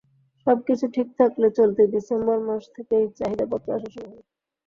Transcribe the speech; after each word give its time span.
সবকিছু 0.47 0.85
ঠিক 0.95 1.07
থাকলে 1.19 1.47
চলতি 1.57 1.83
ডিসেম্বর 1.93 2.37
মাস 2.47 2.63
থেকেই 2.75 3.05
চাহিদাপত্র 3.19 3.67
আসা 3.75 3.89
শুরু 3.93 4.07
হবে। 4.09 4.21